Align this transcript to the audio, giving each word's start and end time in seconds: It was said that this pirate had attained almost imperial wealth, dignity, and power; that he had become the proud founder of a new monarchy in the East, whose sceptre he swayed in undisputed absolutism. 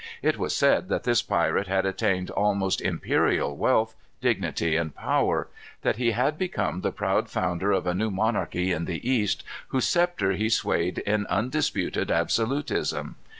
It 0.23 0.39
was 0.39 0.55
said 0.55 0.89
that 0.89 1.03
this 1.03 1.21
pirate 1.21 1.67
had 1.67 1.85
attained 1.85 2.31
almost 2.31 2.81
imperial 2.81 3.55
wealth, 3.55 3.93
dignity, 4.19 4.75
and 4.75 4.95
power; 4.95 5.47
that 5.83 5.97
he 5.97 6.09
had 6.13 6.39
become 6.39 6.81
the 6.81 6.91
proud 6.91 7.29
founder 7.29 7.71
of 7.71 7.85
a 7.85 7.93
new 7.93 8.09
monarchy 8.09 8.71
in 8.71 8.85
the 8.85 9.07
East, 9.07 9.43
whose 9.67 9.85
sceptre 9.87 10.31
he 10.31 10.49
swayed 10.49 10.97
in 10.97 11.27
undisputed 11.27 12.09
absolutism. 12.09 13.15